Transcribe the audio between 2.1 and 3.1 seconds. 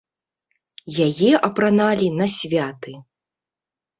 на святы.